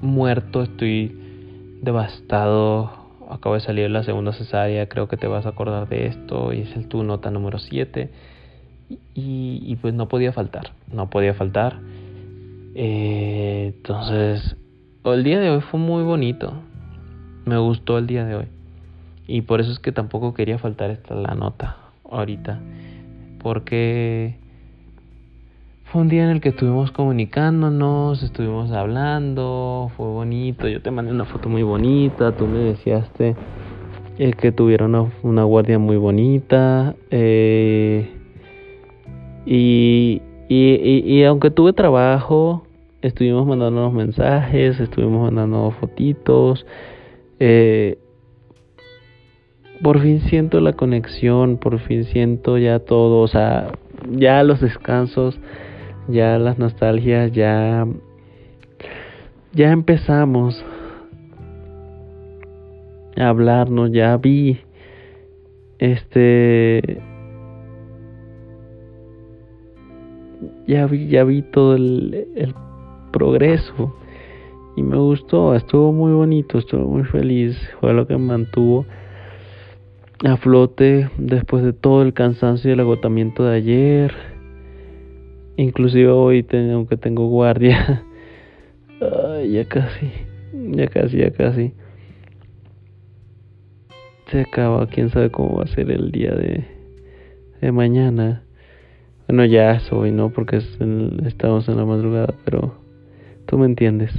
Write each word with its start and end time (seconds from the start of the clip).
muerto, 0.00 0.62
estoy 0.62 1.14
devastado. 1.82 2.90
Acabo 3.28 3.56
de 3.56 3.60
salir 3.60 3.90
la 3.90 4.02
segunda 4.04 4.32
cesárea, 4.32 4.88
creo 4.88 5.06
que 5.06 5.18
te 5.18 5.26
vas 5.26 5.44
a 5.44 5.50
acordar 5.50 5.86
de 5.88 6.06
esto. 6.06 6.54
Y 6.54 6.62
es 6.62 6.76
el 6.76 6.88
tu 6.88 7.02
nota 7.02 7.30
número 7.30 7.58
7. 7.58 8.10
Y, 9.14 9.76
pues 9.82 9.92
no 9.92 10.08
podía 10.08 10.32
faltar, 10.32 10.72
no 10.90 11.10
podía 11.10 11.34
faltar. 11.34 11.78
Eh, 12.74 13.74
entonces, 13.76 14.56
el 15.04 15.22
día 15.22 15.40
de 15.40 15.50
hoy 15.50 15.60
fue 15.60 15.78
muy 15.78 16.04
bonito. 16.04 16.54
Me 17.44 17.58
gustó 17.58 17.98
el 17.98 18.06
día 18.06 18.24
de 18.24 18.36
hoy. 18.36 18.46
Y 19.26 19.42
por 19.42 19.60
eso 19.60 19.70
es 19.70 19.78
que 19.78 19.92
tampoco 19.92 20.32
quería 20.32 20.58
faltar 20.58 20.90
esta 20.90 21.14
la 21.14 21.34
nota 21.34 21.76
ahorita. 22.10 22.60
Porque 23.40 24.38
un 25.94 26.08
día 26.08 26.24
en 26.24 26.30
el 26.30 26.40
que 26.40 26.48
estuvimos 26.48 26.90
comunicándonos, 26.90 28.22
estuvimos 28.22 28.72
hablando, 28.72 29.90
fue 29.96 30.06
bonito. 30.06 30.68
Yo 30.68 30.82
te 30.82 30.90
mandé 30.90 31.12
una 31.12 31.24
foto 31.24 31.48
muy 31.48 31.62
bonita, 31.62 32.32
tú 32.32 32.46
me 32.46 32.58
decías 32.58 33.08
eh, 33.18 34.32
que 34.32 34.52
tuviera 34.52 34.86
una, 34.86 35.44
guardia 35.44 35.78
muy 35.78 35.96
bonita. 35.96 36.96
Eh, 37.10 38.10
y, 39.46 40.20
y, 40.48 41.02
y, 41.04 41.24
aunque 41.24 41.50
tuve 41.50 41.72
trabajo, 41.72 42.66
estuvimos 43.02 43.46
mandándonos 43.46 43.92
mensajes, 43.92 44.80
estuvimos 44.80 45.22
mandando 45.22 45.70
fotitos. 45.78 46.66
Eh, 47.38 47.98
por 49.82 50.00
fin 50.00 50.20
siento 50.22 50.60
la 50.60 50.72
conexión, 50.72 51.58
por 51.58 51.78
fin 51.78 52.04
siento 52.04 52.58
ya 52.58 52.78
todo, 52.80 53.20
o 53.20 53.28
sea, 53.28 53.72
ya 54.10 54.42
los 54.42 54.60
descansos, 54.60 55.38
ya 56.08 56.38
las 56.38 56.58
nostalgias, 56.58 57.32
ya 57.32 57.86
ya 59.52 59.70
empezamos 59.70 60.64
a 63.16 63.28
hablarnos, 63.28 63.92
ya 63.92 64.16
vi 64.16 64.58
este 65.78 67.00
ya 70.66 70.86
vi 70.86 71.08
ya 71.08 71.24
vi 71.24 71.42
todo 71.42 71.76
el, 71.76 72.26
el 72.34 72.54
progreso 73.12 73.94
y 74.76 74.82
me 74.82 74.96
gustó, 74.96 75.54
estuvo 75.54 75.92
muy 75.92 76.12
bonito, 76.12 76.58
estuve 76.58 76.82
muy 76.82 77.04
feliz, 77.04 77.56
fue 77.80 77.94
lo 77.94 78.08
que 78.08 78.14
me 78.14 78.26
mantuvo 78.26 78.86
a 80.24 80.36
flote 80.36 81.10
después 81.16 81.62
de 81.62 81.72
todo 81.72 82.02
el 82.02 82.12
cansancio 82.12 82.70
y 82.70 82.72
el 82.72 82.80
agotamiento 82.80 83.44
de 83.44 83.56
ayer. 83.56 84.33
Inclusive 85.56 86.08
hoy, 86.08 86.46
aunque 86.72 86.96
tengo 86.96 87.28
guardia, 87.28 88.04
ya 89.48 89.64
casi, 89.68 90.10
ya 90.52 90.88
casi, 90.88 91.18
ya 91.18 91.30
casi. 91.30 91.72
Se 94.30 94.40
acaba, 94.40 94.86
quién 94.88 95.10
sabe 95.10 95.30
cómo 95.30 95.58
va 95.58 95.64
a 95.64 95.68
ser 95.68 95.90
el 95.90 96.10
día 96.10 96.32
de, 96.32 96.64
mañana. 97.70 98.42
Bueno, 99.28 99.44
ya 99.44 99.72
es 99.72 99.90
hoy, 99.92 100.10
¿no? 100.10 100.30
Porque 100.30 100.56
estamos 100.56 101.68
en 101.68 101.76
la 101.76 101.84
madrugada, 101.84 102.34
pero 102.44 102.74
tú 103.46 103.56
me 103.56 103.66
entiendes. 103.66 104.10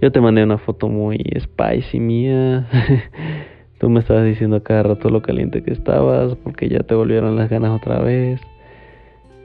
Yo 0.00 0.10
te 0.10 0.20
mandé 0.20 0.42
una 0.42 0.58
foto 0.58 0.88
muy 0.88 1.18
spicy 1.38 2.00
mía. 2.00 2.68
Tú 3.78 3.90
me 3.90 3.98
estabas 3.98 4.24
diciendo 4.24 4.62
cada 4.62 4.84
rato 4.84 5.08
lo 5.08 5.22
caliente 5.22 5.64
que 5.64 5.72
estabas 5.72 6.36
porque 6.44 6.68
ya 6.68 6.80
te 6.80 6.94
volvieron 6.94 7.34
las 7.34 7.50
ganas 7.50 7.72
otra 7.72 8.00
vez. 8.00 8.40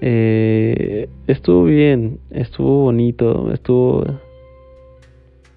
Eh, 0.01 1.09
estuvo 1.27 1.63
bien, 1.65 2.19
estuvo 2.31 2.83
bonito, 2.83 3.51
estuvo... 3.51 4.05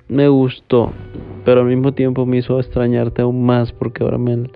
Me 0.08 0.28
gustó, 0.28 0.92
pero 1.44 1.60
al 1.60 1.68
mismo 1.68 1.92
tiempo 1.92 2.26
me 2.26 2.38
hizo 2.38 2.58
extrañarte 2.58 3.22
aún 3.22 3.44
más 3.44 3.72
porque 3.72 4.02
ahora 4.02 4.18
me... 4.18 4.50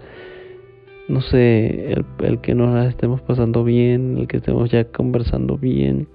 No 1.07 1.21
sé, 1.21 1.93
el, 1.93 2.41
que 2.41 2.55
nos 2.55 2.87
estemos 2.87 3.21
pasando 3.21 3.63
bien, 3.63 4.17
el 4.19 4.27
que 4.27 4.39
estemos 4.39 4.71
ya 4.71 4.85
conversando 4.85 5.59
bien 5.59 6.09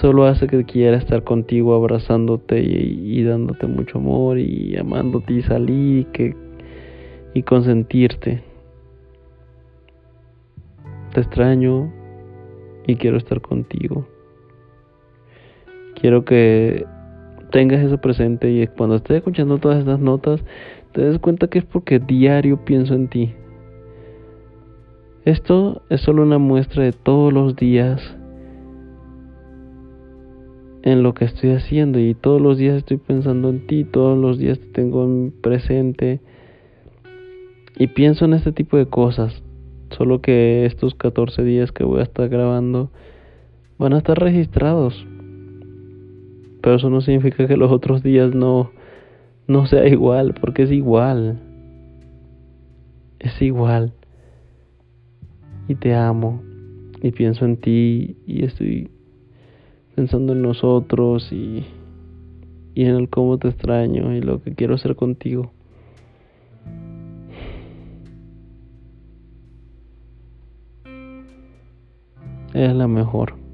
solo 0.00 0.26
hace 0.26 0.46
que 0.46 0.64
quiera 0.64 0.96
estar 0.96 1.24
contigo 1.24 1.74
abrazándote 1.74 2.60
y, 2.60 3.22
dándote 3.24 3.66
mucho 3.66 3.98
amor 3.98 4.38
y 4.38 4.76
amándote 4.76 5.34
y 5.34 5.42
salir 5.42 6.06
que, 6.06 6.36
y 7.34 7.42
consentirte. 7.42 8.42
Te 11.12 11.20
extraño 11.20 11.92
y 12.88 12.96
quiero 12.96 13.18
estar 13.18 13.40
contigo. 13.40 14.08
Quiero 15.94 16.24
que 16.24 16.86
tengas 17.52 17.84
eso 17.84 17.98
presente 17.98 18.50
y 18.50 18.66
cuando 18.66 18.96
estés 18.96 19.18
escuchando 19.18 19.58
todas 19.58 19.78
estas 19.78 20.00
notas 20.00 20.42
te 20.92 21.02
des 21.02 21.18
cuenta 21.18 21.48
que 21.48 21.58
es 21.58 21.64
porque 21.66 21.98
diario 21.98 22.64
pienso 22.64 22.94
en 22.94 23.08
ti. 23.08 23.34
Esto 25.24 25.82
es 25.90 26.00
solo 26.00 26.22
una 26.22 26.38
muestra 26.38 26.82
de 26.82 26.92
todos 26.92 27.30
los 27.30 27.54
días 27.56 28.00
en 30.82 31.02
lo 31.02 31.12
que 31.12 31.26
estoy 31.26 31.50
haciendo 31.50 31.98
y 31.98 32.14
todos 32.14 32.40
los 32.40 32.56
días 32.56 32.78
estoy 32.78 32.96
pensando 32.96 33.50
en 33.50 33.66
ti, 33.66 33.84
todos 33.84 34.16
los 34.16 34.38
días 34.38 34.58
te 34.58 34.66
tengo 34.68 35.04
en 35.04 35.34
presente 35.42 36.20
y 37.76 37.88
pienso 37.88 38.24
en 38.24 38.32
este 38.32 38.52
tipo 38.52 38.78
de 38.78 38.86
cosas. 38.86 39.42
Solo 39.98 40.20
que 40.20 40.64
estos 40.64 40.94
14 40.94 41.42
días 41.42 41.72
que 41.72 41.82
voy 41.82 41.98
a 41.98 42.04
estar 42.04 42.28
grabando 42.28 42.92
van 43.78 43.94
a 43.94 43.98
estar 43.98 44.16
registrados. 44.16 45.04
Pero 46.62 46.76
eso 46.76 46.88
no 46.88 47.00
significa 47.00 47.48
que 47.48 47.56
los 47.56 47.72
otros 47.72 48.04
días 48.04 48.32
no 48.32 48.70
no 49.48 49.66
sea 49.66 49.88
igual, 49.88 50.34
porque 50.40 50.62
es 50.62 50.70
igual. 50.70 51.40
Es 53.18 53.42
igual. 53.42 53.92
Y 55.66 55.74
te 55.74 55.94
amo 55.96 56.42
y 57.02 57.10
pienso 57.10 57.44
en 57.44 57.56
ti 57.56 58.16
y 58.24 58.44
estoy 58.44 58.90
pensando 59.96 60.32
en 60.32 60.42
nosotros 60.42 61.32
y, 61.32 61.64
y 62.74 62.84
en 62.84 62.94
el 62.94 63.08
cómo 63.08 63.38
te 63.38 63.48
extraño 63.48 64.14
y 64.14 64.20
lo 64.20 64.42
que 64.42 64.54
quiero 64.54 64.76
hacer 64.76 64.94
contigo. 64.94 65.50
es 72.58 72.74
la 72.74 72.88
mejor. 72.88 73.47